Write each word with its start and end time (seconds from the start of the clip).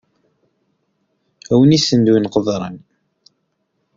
Am 1.51 1.57
win 1.59 1.75
issenduyen 1.77 2.31
qeḍran. 2.33 2.75